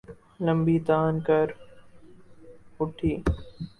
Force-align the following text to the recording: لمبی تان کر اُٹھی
لمبی 0.45 0.77
تان 0.87 1.13
کر 1.27 1.47
اُٹھی 2.79 3.13